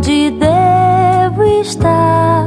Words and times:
onde 0.00 0.30
devo 0.30 1.44
estar. 1.60 2.39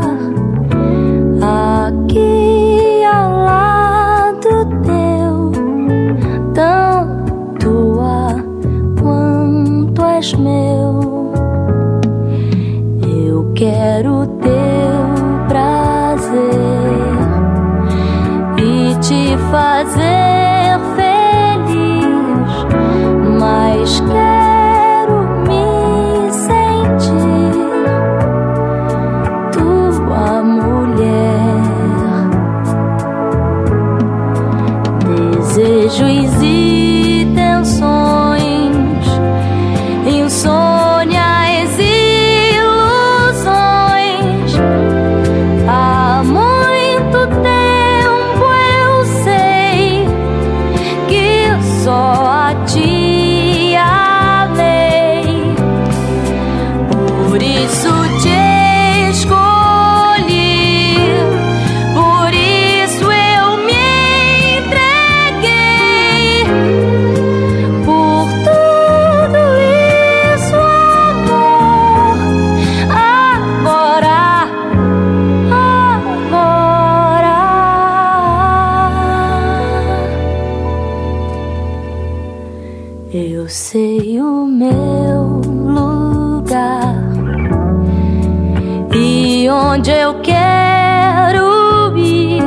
onde 89.73 89.89
eu 89.89 90.13
quero 90.21 91.97
ir. 91.97 92.43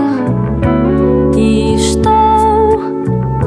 E 1.37 1.75
estou 1.75 2.81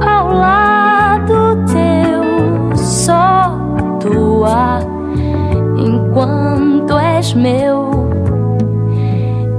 ao 0.06 0.34
lado 0.34 1.64
teu, 1.72 2.76
só 2.76 3.58
tua, 4.02 4.80
enquanto 5.78 6.98
és 6.98 7.34
meu. 7.34 7.90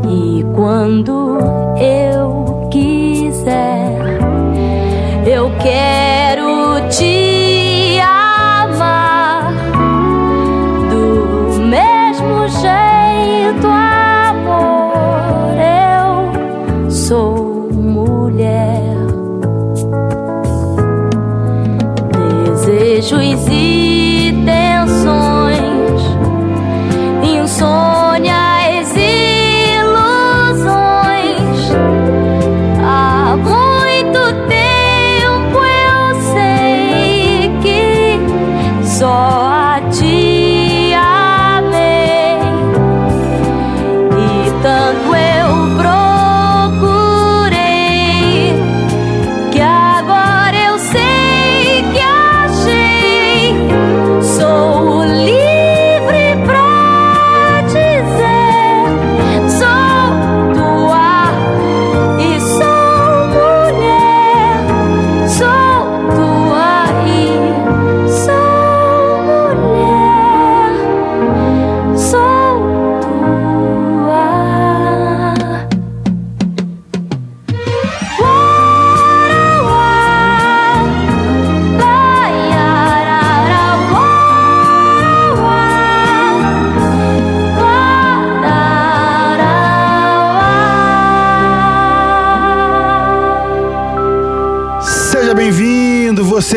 E 0.07 0.45
quando 0.55 1.39
eu 1.79 2.20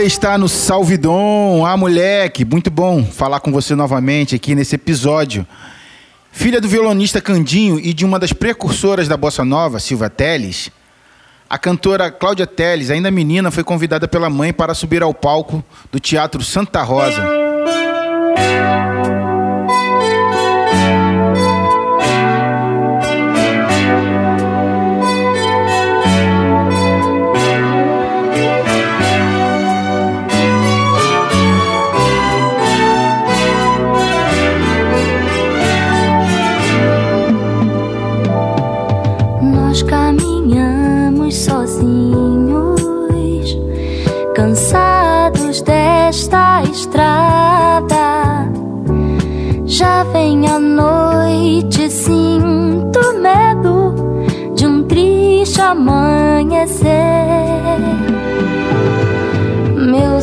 está 0.05 0.37
no 0.37 0.49
Salvidon. 0.49 1.65
Ah, 1.65 1.77
moleque, 1.77 2.43
muito 2.43 2.69
bom 2.69 3.03
falar 3.05 3.39
com 3.39 3.51
você 3.51 3.73
novamente 3.73 4.35
aqui 4.35 4.53
nesse 4.53 4.75
episódio. 4.75 5.47
Filha 6.31 6.59
do 6.59 6.67
violonista 6.67 7.21
Candinho 7.21 7.79
e 7.79 7.93
de 7.93 8.03
uma 8.03 8.19
das 8.19 8.33
precursoras 8.33 9.07
da 9.07 9.15
bossa 9.15 9.45
nova, 9.45 9.79
Silva 9.79 10.09
Teles, 10.09 10.69
a 11.49 11.57
cantora 11.57 12.11
Cláudia 12.11 12.47
Teles, 12.47 12.89
ainda 12.89 13.11
menina, 13.11 13.51
foi 13.51 13.63
convidada 13.63 14.07
pela 14.07 14.29
mãe 14.29 14.51
para 14.51 14.73
subir 14.73 15.01
ao 15.03 15.13
palco 15.13 15.63
do 15.91 15.99
Teatro 15.99 16.43
Santa 16.43 16.81
Rosa. 16.81 17.42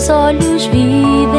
olhos 0.08 0.66
vi 0.72 1.29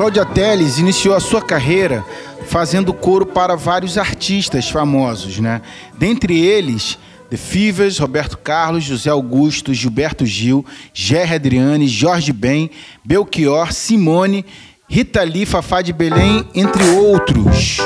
Cláudia 0.00 0.24
Telles 0.24 0.78
iniciou 0.78 1.14
a 1.14 1.20
sua 1.20 1.42
carreira 1.42 2.02
fazendo 2.46 2.90
coro 2.90 3.26
para 3.26 3.54
vários 3.54 3.98
artistas 3.98 4.70
famosos, 4.70 5.38
né? 5.40 5.60
Dentre 5.98 6.40
eles, 6.40 6.98
The 7.28 7.36
Fivers, 7.36 7.98
Roberto 7.98 8.38
Carlos, 8.38 8.82
José 8.82 9.10
Augusto, 9.10 9.74
Gilberto 9.74 10.24
Gil, 10.24 10.64
Gerry 10.94 11.34
Adriane, 11.34 11.86
Jorge 11.86 12.32
Ben, 12.32 12.70
Belchior, 13.04 13.74
Simone, 13.74 14.46
Rita 14.88 15.22
Lee, 15.22 15.44
Fafá 15.44 15.82
de 15.82 15.92
Belém, 15.92 16.48
entre 16.54 16.82
outros. 16.82 17.76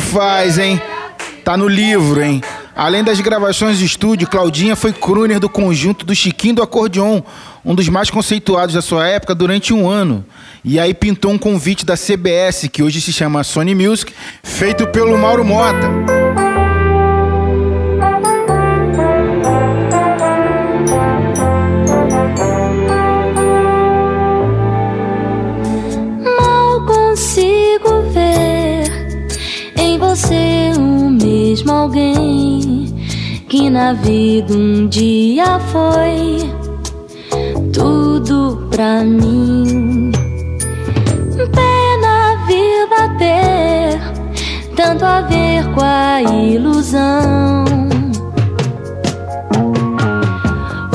se 0.00 0.12
faz, 0.12 0.58
hein? 0.58 0.80
Tá 1.44 1.56
no 1.56 1.68
livro, 1.68 2.22
hein? 2.22 2.40
Além 2.74 3.04
das 3.04 3.20
gravações 3.20 3.78
de 3.78 3.84
estúdio, 3.84 4.28
Claudinha 4.28 4.74
foi 4.74 4.92
crooner 4.92 5.38
do 5.38 5.48
conjunto 5.48 6.06
do 6.06 6.14
Chiquinho 6.14 6.56
do 6.56 6.62
Acordeon, 6.62 7.20
um 7.64 7.74
dos 7.74 7.88
mais 7.88 8.08
conceituados 8.08 8.74
da 8.74 8.80
sua 8.80 9.06
época, 9.06 9.34
durante 9.34 9.74
um 9.74 9.88
ano. 9.88 10.24
E 10.64 10.80
aí 10.80 10.94
pintou 10.94 11.30
um 11.30 11.38
convite 11.38 11.84
da 11.84 11.96
CBS, 11.96 12.68
que 12.72 12.82
hoje 12.82 13.00
se 13.00 13.12
chama 13.12 13.44
Sony 13.44 13.74
Music, 13.74 14.12
feito 14.42 14.86
pelo 14.86 15.18
Mauro 15.18 15.44
Mota. 15.44 16.29
mesmo 31.60 31.72
alguém 31.72 32.86
que 33.48 33.68
na 33.68 33.92
vida 33.92 34.54
um 34.54 34.88
dia 34.88 35.58
foi 35.58 36.38
tudo 37.72 38.68
pra 38.70 39.04
mim. 39.04 40.10
Pena 41.36 42.46
vida 42.46 43.16
ter 43.18 44.00
tanto 44.74 45.04
a 45.04 45.20
ver 45.22 45.64
com 45.74 45.82
a 45.82 46.22
ilusão. 46.22 47.64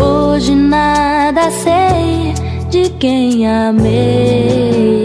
Hoje 0.02 0.56
nada 0.56 1.52
sei 1.52 2.34
de 2.70 2.90
quem 2.98 3.48
amei. 3.48 5.05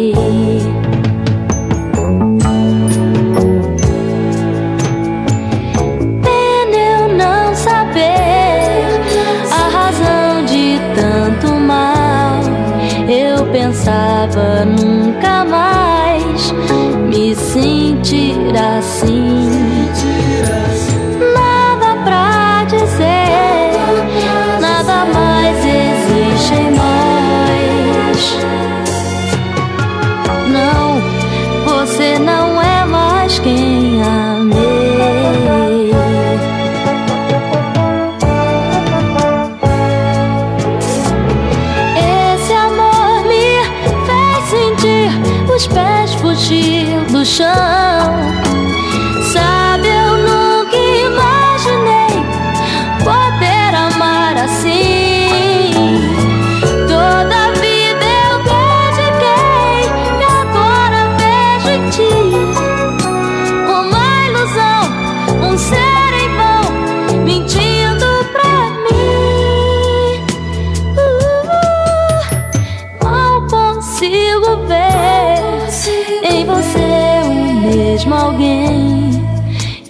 mentira 18.01 18.79
assim. 18.79 19.51
Nada 21.35 22.03
pra 22.03 22.65
dizer, 22.65 23.73
nada 24.59 25.05
mais 25.05 25.59
existe 25.59 26.55
em 26.55 26.71
nós. 26.71 28.37
Não, 30.49 31.03
você 31.67 32.19
não 32.19 32.61
é 32.63 32.87
mais 32.87 33.39
quem 33.39 34.03
amei. 34.03 35.91
Esse 42.35 42.53
amor 42.55 43.27
me 43.27 43.63
fez 44.07 44.45
sentir 44.49 45.11
os 45.55 45.67
pés 45.67 46.00
partir 46.41 47.05
do 47.13 47.23
chão. 47.23 48.60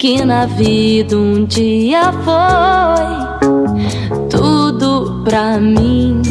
que 0.00 0.24
na 0.24 0.46
vida 0.46 1.14
um 1.14 1.44
dia 1.44 2.10
foi 2.24 3.44
tudo 4.30 5.22
pra 5.22 5.58
mim. 5.58 6.22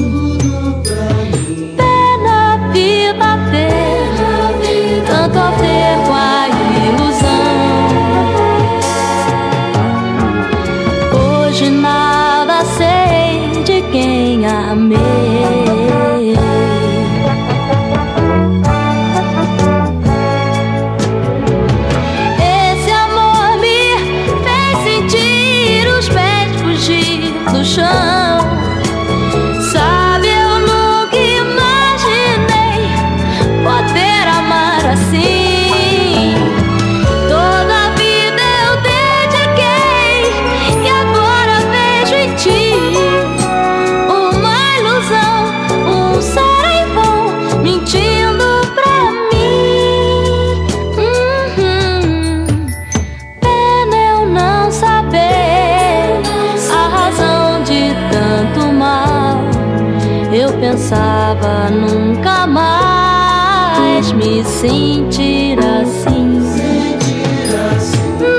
me 64.40 64.46
sentir 64.46 65.60
assim. 65.60 66.40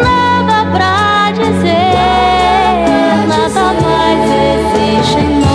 Nada 0.03 0.71
pra 0.71 1.31
dizer, 1.33 1.93
nada 3.29 3.73
mais 3.83 4.31
existe 4.57 5.19
em 5.19 5.41
nós. 5.41 5.51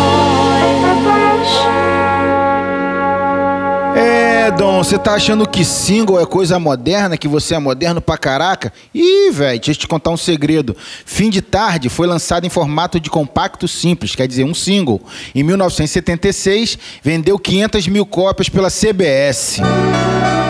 É, 3.98 4.52
Dom, 4.52 4.84
você 4.84 5.00
tá 5.00 5.14
achando 5.14 5.48
que 5.50 5.66
single 5.66 6.22
é 6.22 6.26
coisa 6.26 6.60
moderna, 6.60 7.18
que 7.18 7.28
você 7.28 7.56
é 7.56 7.60
moderno 7.60 8.00
pra 8.00 8.18
caraca? 8.18 8.72
Ih, 8.94 9.32
velho, 9.32 9.60
deixa 9.60 9.72
eu 9.72 9.76
te 9.76 9.88
contar 9.88 10.12
um 10.12 10.18
segredo. 10.18 10.78
Fim 11.06 11.32
de 11.32 11.42
Tarde 11.42 11.90
foi 11.90 12.06
lançado 12.06 12.46
em 12.46 12.50
formato 12.50 13.00
de 13.00 13.10
compacto 13.10 13.68
simples, 13.68 14.16
quer 14.16 14.28
dizer, 14.28 14.44
um 14.44 14.54
single. 14.54 15.02
Em 15.34 15.42
1976, 15.42 16.78
vendeu 17.02 17.40
500 17.40 17.88
mil 17.88 18.06
cópias 18.06 18.48
pela 18.48 18.70
CBS. 18.70 19.60
Música 19.60 20.45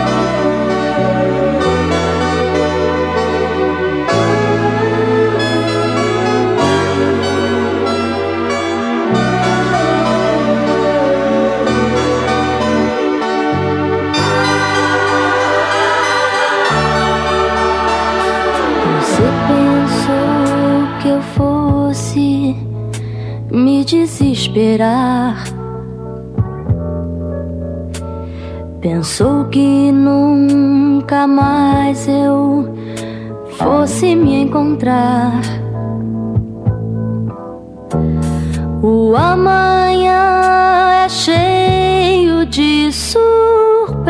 desesperar? 23.86 25.44
Pensou 28.80 29.44
que 29.46 29.92
nunca 29.92 31.26
mais 31.26 32.06
eu 32.08 32.68
fosse 33.52 34.14
me 34.14 34.42
encontrar? 34.42 35.40
O 38.82 39.16
amanhã 39.16 41.04
é 41.04 41.08
cheio 41.08 42.44
de 42.46 42.92
surpresas. 42.92 44.04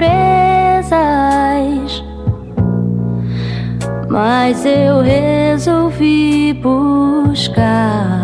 Mas 4.09 4.65
eu 4.65 5.01
resolvi 5.03 6.55
buscar 6.55 8.16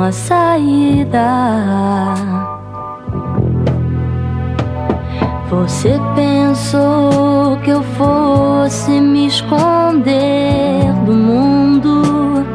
uma 0.00 0.12
saída. 0.12 1.28
Você 5.50 6.00
pensou 6.14 7.58
que 7.62 7.68
eu 7.70 7.82
fosse 7.82 8.92
me 8.98 9.26
esconder 9.26 10.90
do 11.04 11.12
mundo? 11.12 12.46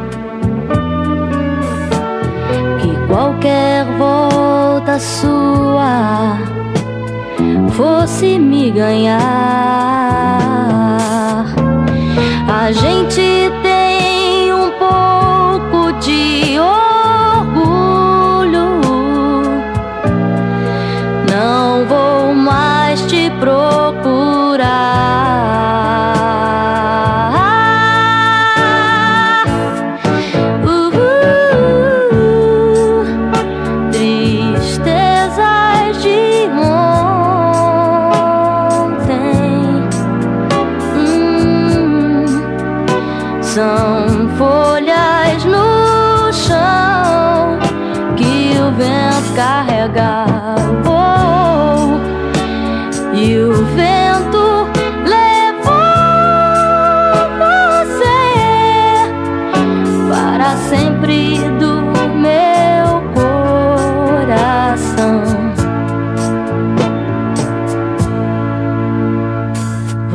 Que 2.80 3.06
qualquer 3.06 3.84
volta 3.96 4.98
sua 4.98 6.38
fosse 7.70 8.40
me 8.40 8.72
ganhar. 8.72 9.20
A 12.48 12.72
gente 12.72 13.52
tem 13.62 14.52
um 14.52 14.70
pouco 14.80 15.92
de 16.00 16.58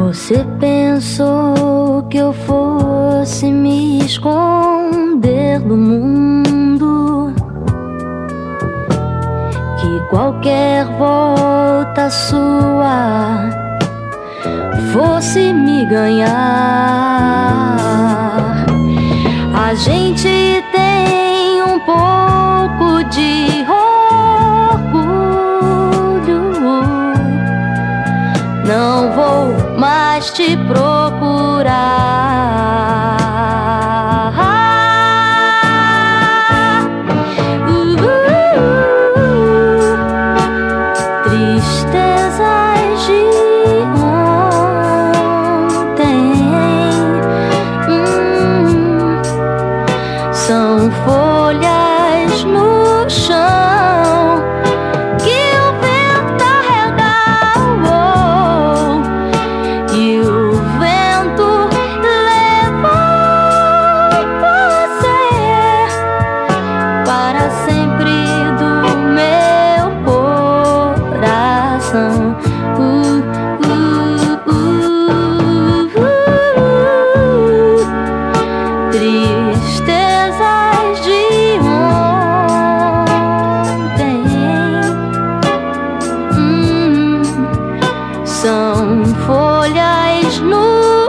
Você 0.01 0.43
pensou 0.59 2.01
que 2.09 2.17
eu 2.17 2.33
fosse 2.33 3.51
me 3.51 3.99
esconder 4.03 5.59
do 5.59 5.77
mundo? 5.77 7.31
Que 9.79 9.99
qualquer 10.09 10.85
volta 10.97 12.09
sua 12.09 13.47
fosse 14.91 15.53
me 15.53 15.85
ganhar? 15.85 16.25
A 19.53 19.75
gente 19.75 20.63
tem 20.71 21.61
um 21.61 21.79
pouco 21.79 23.03
de 23.11 23.60
mais 29.81 30.29
te 30.29 30.55
procurar. 30.67 32.20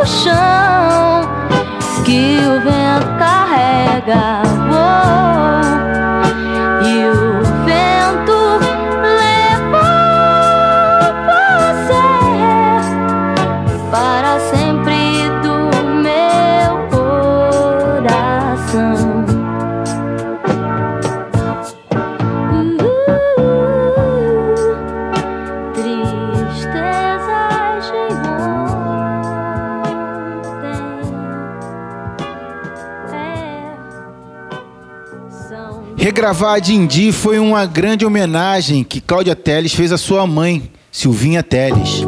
Chão 0.06 1.22
que 2.04 2.38
o 2.38 2.60
vento 2.60 3.18
carrega. 3.18 4.41
São 36.22 36.32
Regravar 36.32 36.54
a 36.54 36.58
Dindi 36.60 37.10
foi 37.10 37.40
uma 37.40 37.66
grande 37.66 38.06
homenagem 38.06 38.84
que 38.84 39.00
Cláudia 39.00 39.34
Teles 39.34 39.74
fez 39.74 39.90
à 39.90 39.98
sua 39.98 40.24
mãe, 40.24 40.70
Silvinha 40.92 41.42
Teles. 41.42 42.04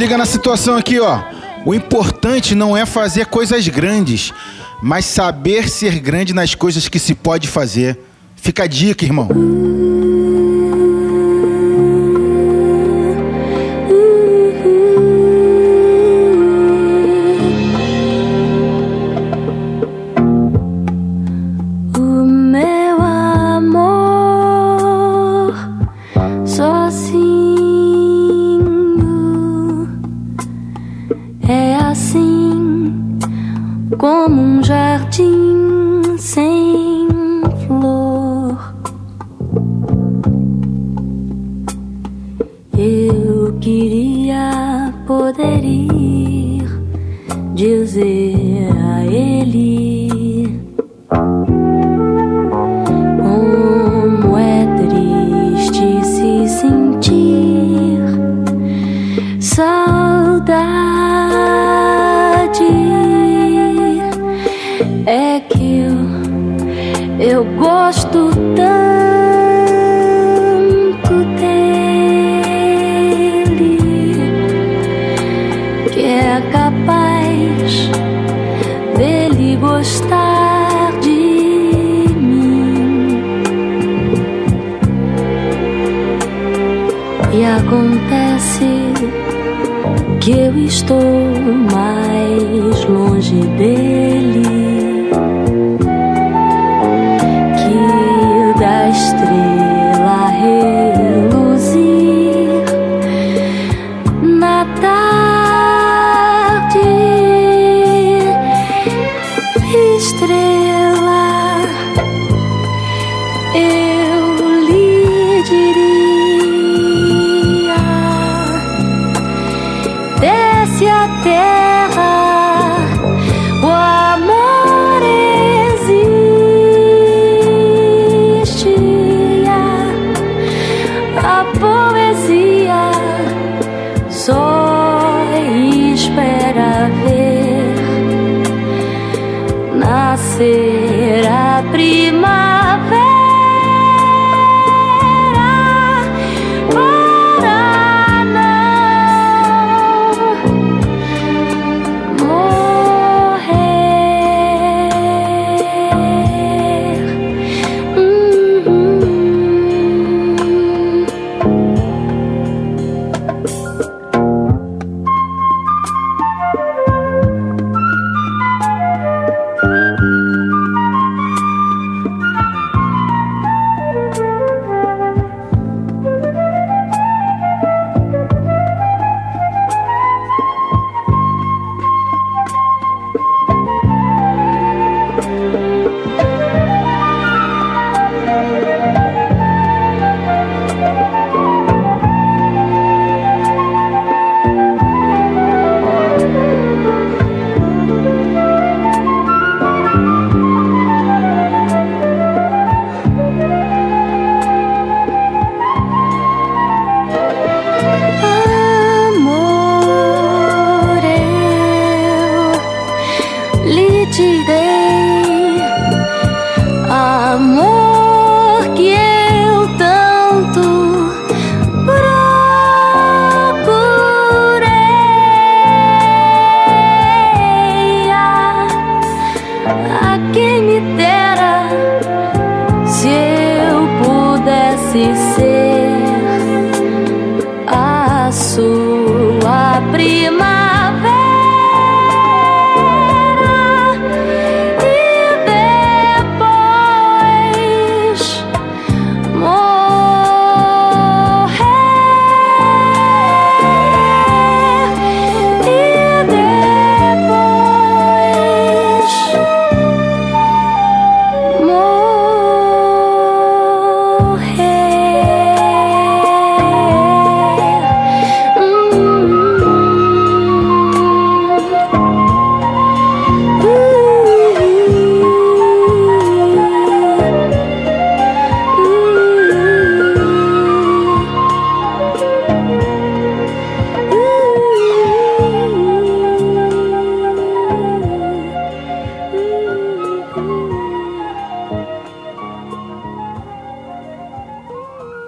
liga 0.00 0.16
na 0.16 0.24
situação 0.24 0.78
aqui, 0.78 0.98
ó. 0.98 1.20
O 1.66 1.74
importante 1.74 2.54
não 2.54 2.74
é 2.74 2.86
fazer 2.86 3.26
coisas 3.26 3.68
grandes, 3.68 4.32
mas 4.82 5.04
saber 5.04 5.68
ser 5.68 6.00
grande 6.00 6.32
nas 6.32 6.54
coisas 6.54 6.88
que 6.88 6.98
se 6.98 7.14
pode 7.14 7.46
fazer. 7.46 7.98
Fica 8.34 8.62
a 8.62 8.66
dica, 8.66 9.04
irmão. 9.04 9.28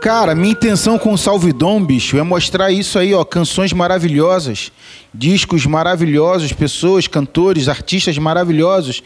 Cara, 0.02 0.34
minha 0.34 0.50
intenção 0.50 0.98
com 0.98 1.12
o 1.12 1.16
Salvidom, 1.16 1.80
bicho, 1.80 2.18
é 2.18 2.24
mostrar 2.24 2.72
isso 2.72 2.98
aí, 2.98 3.14
ó, 3.14 3.24
canções 3.24 3.72
maravilhosas, 3.72 4.72
discos 5.14 5.64
maravilhosos, 5.64 6.52
pessoas, 6.52 7.06
cantores, 7.06 7.68
artistas 7.68 8.18
maravilhosos 8.18 9.00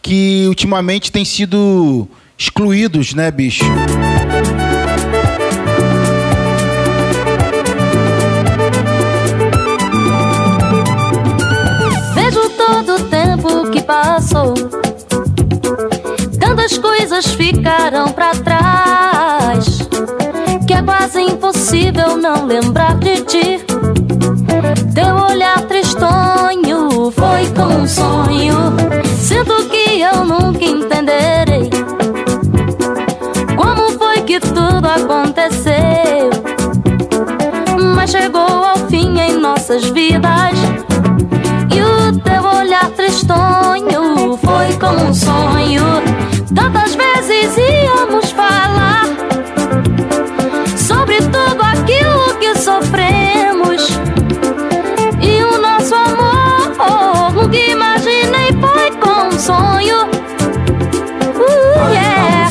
que 0.00 0.44
ultimamente 0.46 1.10
têm 1.10 1.24
sido 1.24 2.06
excluídos, 2.38 3.12
né, 3.12 3.28
bicho? 3.32 3.64
Vejo 12.14 12.48
todo 12.50 12.94
o 12.94 13.00
tempo 13.08 13.70
que 13.72 13.82
passou. 13.82 14.54
Tantas 16.38 16.78
coisas 16.78 17.26
ficaram 17.34 18.12
pra 18.12 18.30
trás. 18.30 19.15
Que 21.06 21.18
é 21.18 21.22
quase 21.22 21.22
impossível 21.22 22.16
não 22.16 22.46
lembrar 22.46 22.96
de 22.96 23.20
ti. 23.22 23.64
Teu 24.92 25.14
olhar 25.30 25.60
tristonho 25.62 27.12
foi 27.12 27.46
como 27.54 27.82
um 27.82 27.86
sonho. 27.86 28.74
Sinto 29.16 29.68
que 29.68 30.00
eu 30.00 30.24
nunca 30.24 30.64
entenderei. 30.64 31.70
Como 33.56 33.90
foi 33.96 34.20
que 34.22 34.40
tudo 34.40 34.84
aconteceu? 34.84 36.30
Mas 37.94 38.10
chegou 38.10 38.64
ao 38.64 38.76
fim 38.88 39.16
em 39.20 39.38
nossas 39.38 39.84
vidas. 39.84 40.58
E 41.72 41.82
o 41.82 42.18
teu 42.18 42.42
olhar 42.42 42.90
tristonho 42.90 44.36
foi 44.38 44.72
como 44.80 45.10
um 45.10 45.14
sonho. 45.14 45.84
Tantas 46.52 46.96
vezes 46.96 47.56
íamos 47.56 47.85
que 52.38 52.58
sofremos. 52.58 53.88
E 55.20 55.42
o 55.42 55.58
nosso 55.58 55.94
amor, 55.94 57.32
nunca 57.32 57.56
imaginei, 57.56 58.52
foi 58.60 58.90
como 59.00 59.34
um 59.34 59.38
sonho. 59.38 60.06
Uh, 61.34 61.90
yeah. 61.92 62.50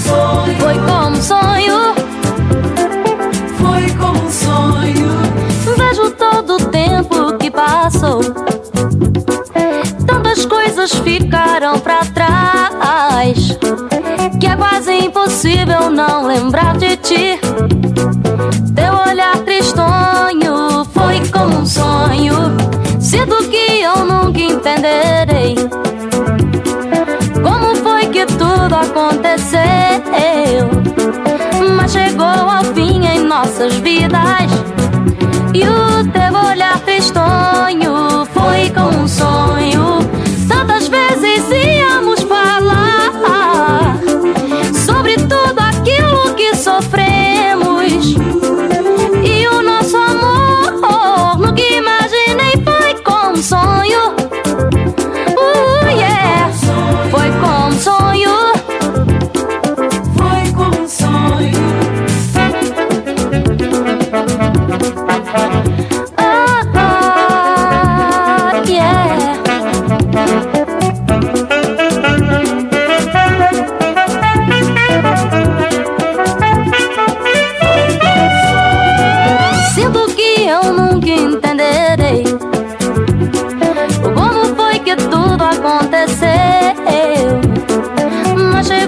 Foi 0.60 0.76
como 0.76 1.10
um 1.10 1.22
sonho. 1.22 1.96
Foi 3.58 3.90
como 3.98 4.26
um 4.26 4.32
sonho. 4.32 5.10
Vejo 5.78 6.12
todo 6.12 6.56
o 6.56 6.66
tempo 6.70 7.38
que 7.38 7.52
passou. 7.52 8.22
Tantas 10.06 10.46
coisas 10.46 10.92
ficaram 10.92 11.80
pra 11.80 12.00
trás. 12.06 13.58
Que 14.40 14.48
é 14.48 14.56
quase 14.56 14.94
impossível 14.94 15.90
não 15.90 16.26
lembrar 16.26 16.78
de 16.78 16.98
ti. 16.98 17.45
Nossas 33.36 33.76
vidas. 33.80 34.50
E 35.54 35.68
o 35.68 36.10
teu 36.14 36.25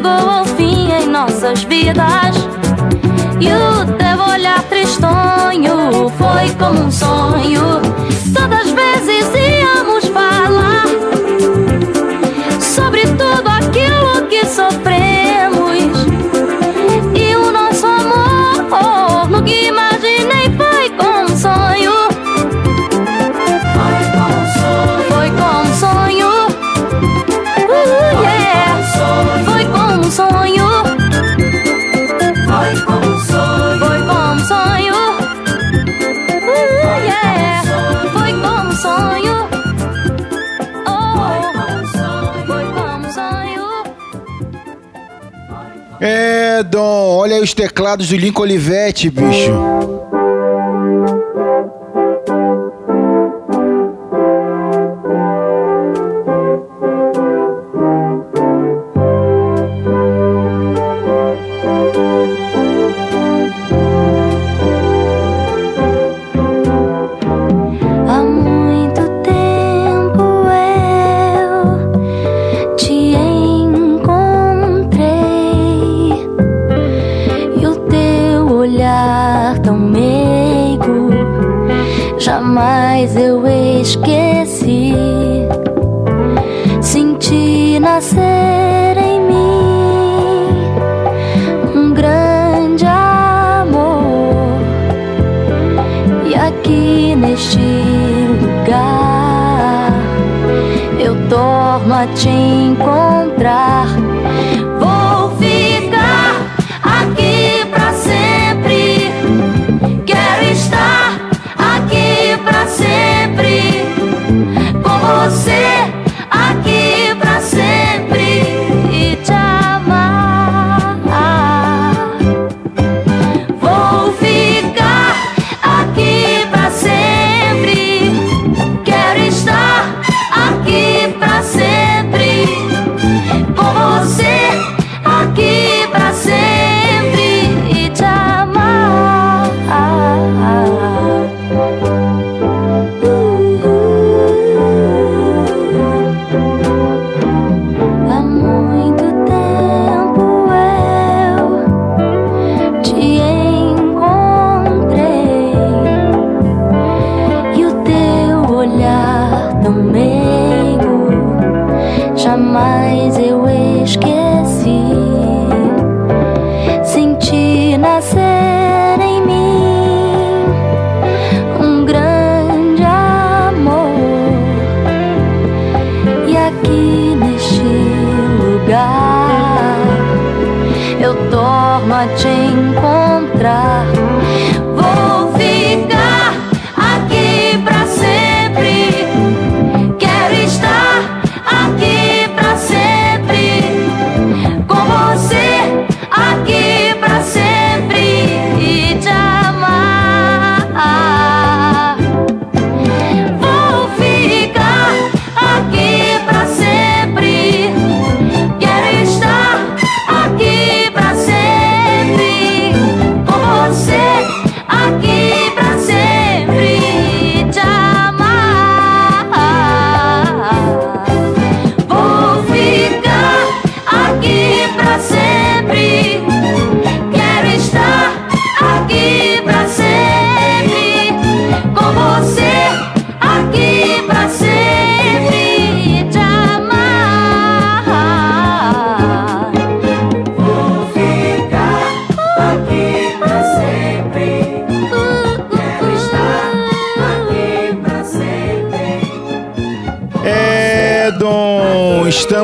chegou 0.07 0.29
ao 0.29 0.45
fim 0.45 0.91
em 0.91 1.07
nossas 1.07 1.63
vidas. 1.63 2.35
E 3.39 3.47
o 3.49 3.97
teu 3.97 4.33
olhar 4.33 4.63
tristonho 4.63 6.09
foi 6.17 6.49
como 6.57 6.85
um 6.85 6.91
sonho. 6.91 7.81
Todas 8.33 8.67
as 8.67 8.71
vezes 8.71 9.25
íamos 9.35 10.05
falar 10.05 10.85
sobre 12.61 13.01
tudo 13.01 13.47
aquilo 13.49 14.27
que 14.29 14.45
sofremos. 14.45 14.96
Então, 46.77 46.85
olha 46.85 47.37
aí 47.37 47.41
os 47.41 47.55
teclados 47.55 48.09
do 48.09 48.15
Lincoln 48.15 48.43
Olivetti, 48.43 49.09
bicho. 49.09 49.51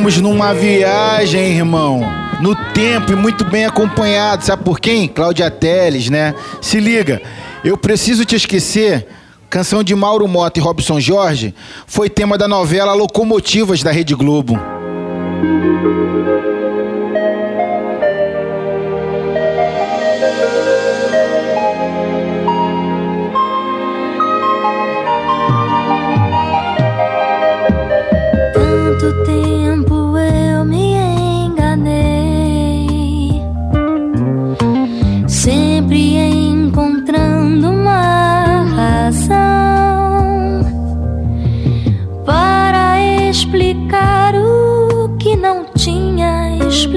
Estamos 0.03 0.19
numa 0.19 0.53
viagem, 0.53 1.55
irmão. 1.55 2.01
No 2.41 2.53
tempo 2.73 3.13
e 3.13 3.15
muito 3.15 3.45
bem 3.45 3.63
acompanhado. 3.63 4.43
Sabe 4.43 4.61
por 4.61 4.77
quem? 4.77 5.07
Cláudia 5.07 5.49
Teles, 5.49 6.09
né? 6.09 6.35
Se 6.61 6.77
liga, 6.77 7.21
eu 7.63 7.77
preciso 7.77 8.25
te 8.25 8.35
esquecer. 8.35 9.07
Canção 9.49 9.81
de 9.81 9.95
Mauro 9.95 10.27
Mota 10.27 10.59
e 10.59 10.61
Robson 10.61 10.99
Jorge 10.99 11.55
foi 11.87 12.09
tema 12.09 12.37
da 12.37 12.49
novela 12.49 12.93
Locomotivas 12.93 13.81
da 13.81 13.93
Rede 13.93 14.13
Globo. 14.13 14.59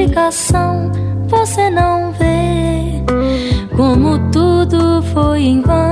explicação 0.06 0.92
você 1.28 1.68
não 1.68 2.12
vê 2.12 3.02
como 3.76 4.30
tudo 4.30 5.02
foi 5.12 5.40
em 5.42 5.60
vão. 5.60 5.85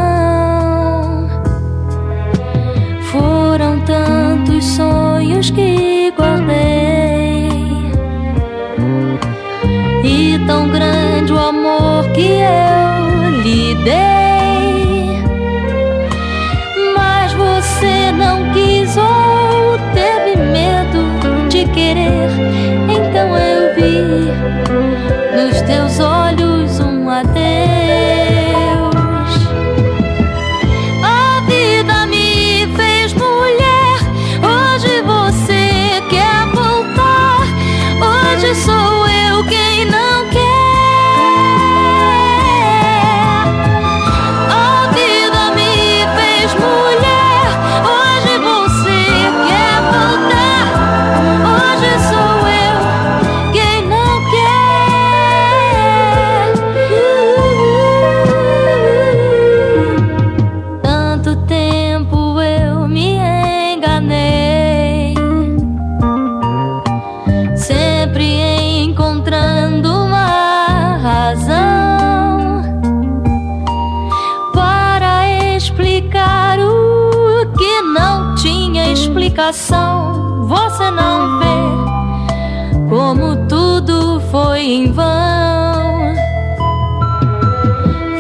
explicação 79.35 80.47
você 80.47 80.91
não 80.93 81.41
vê 81.41 82.89
como 82.89 83.35
tudo 83.49 84.21
foi 84.31 84.61
em 84.61 84.93
vão. 84.93 86.15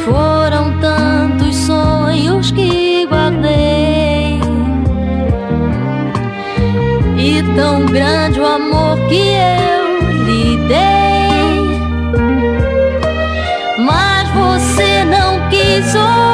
Foram 0.05 0.77
tantos 0.81 1.55
sonhos 1.55 2.51
que 2.51 3.07
guardei 3.07 4.41
e 7.17 7.43
tão 7.55 7.87
grande 7.87 8.41
o 8.41 8.47
amor 8.47 8.99
que 9.09 9.15
eu 9.15 10.25
lhe 10.25 10.57
dei, 10.67 11.79
mas 13.79 14.29
você 14.31 15.05
não 15.05 15.49
quis 15.49 15.95
ouvir. 15.95 16.34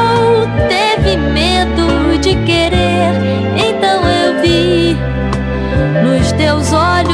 sword. 6.71 7.10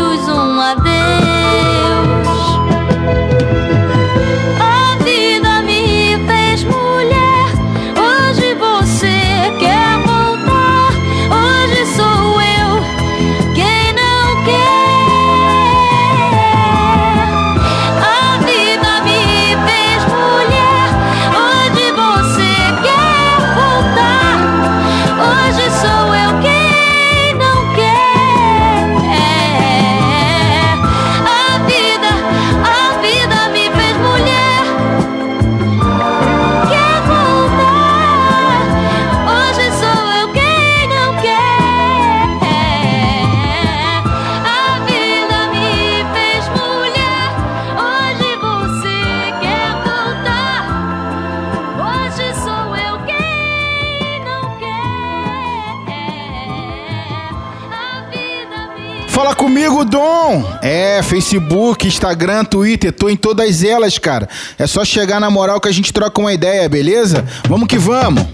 Fala 59.17 59.35
comigo, 59.35 59.83
Dom! 59.83 60.45
É, 60.61 61.03
Facebook, 61.03 61.89
Instagram, 61.89 62.45
Twitter, 62.45 62.93
tô 62.93 63.09
em 63.09 63.17
todas 63.17 63.65
elas, 63.65 63.97
cara. 63.97 64.29
É 64.59 64.67
só 64.67 64.85
chegar 64.85 65.19
na 65.19 65.31
moral 65.31 65.59
que 65.59 65.67
a 65.67 65.73
gente 65.73 65.91
troca 65.91 66.21
uma 66.21 66.35
ideia, 66.35 66.69
beleza? 66.69 67.25
Vamos 67.49 67.67
que 67.67 67.79
vamos! 67.79 68.27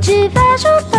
Te 0.00 0.28
vejo 0.28 0.93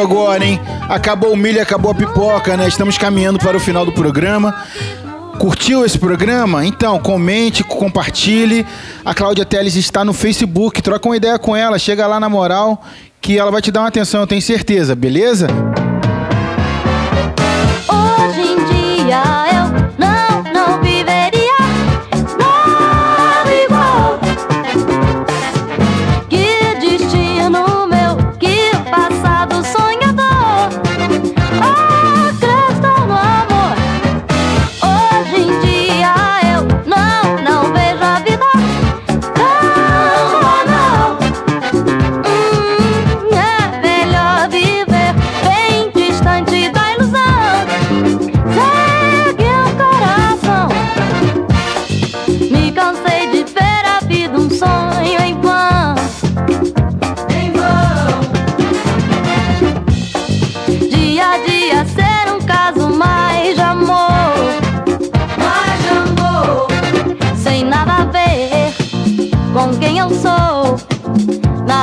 agora, 0.00 0.44
hein? 0.44 0.60
Acabou 0.88 1.32
o 1.32 1.36
milho, 1.36 1.60
acabou 1.60 1.90
a 1.90 1.94
pipoca, 1.94 2.56
né? 2.56 2.66
Estamos 2.68 2.96
caminhando 2.96 3.38
para 3.38 3.56
o 3.56 3.60
final 3.60 3.84
do 3.84 3.92
programa. 3.92 4.54
Curtiu 5.38 5.84
esse 5.84 5.98
programa? 5.98 6.66
Então, 6.66 6.98
comente, 6.98 7.62
compartilhe. 7.62 8.66
A 9.04 9.14
Cláudia 9.14 9.44
Teles 9.44 9.76
está 9.76 10.04
no 10.04 10.12
Facebook. 10.12 10.82
Troca 10.82 11.08
uma 11.08 11.16
ideia 11.16 11.38
com 11.38 11.54
ela, 11.54 11.78
chega 11.78 12.06
lá 12.06 12.18
na 12.18 12.28
moral, 12.28 12.82
que 13.20 13.38
ela 13.38 13.50
vai 13.50 13.62
te 13.62 13.70
dar 13.70 13.80
uma 13.80 13.88
atenção, 13.88 14.20
eu 14.20 14.26
tenho 14.26 14.42
certeza, 14.42 14.94
beleza? 14.96 15.46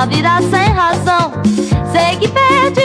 na 0.05 0.07
vida 0.07 0.41
sem 0.49 0.71
razão. 0.71 1.31
Sei 1.91 2.17
que 2.17 2.27
perde 2.27 2.84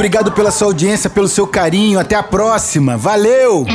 Obrigado 0.00 0.32
pela 0.32 0.50
sua 0.50 0.68
audiência, 0.68 1.10
pelo 1.10 1.28
seu 1.28 1.46
carinho. 1.46 2.00
Até 2.00 2.14
a 2.14 2.22
próxima. 2.22 2.96
Valeu! 2.96 3.66